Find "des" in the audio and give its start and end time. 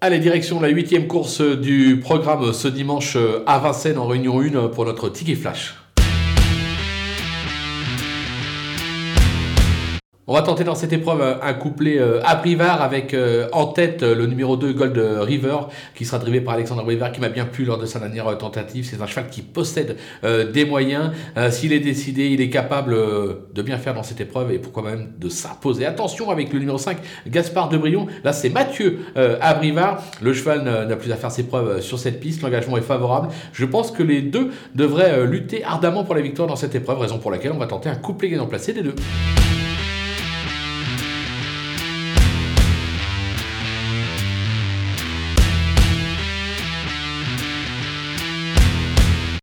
20.52-20.66, 38.74-38.82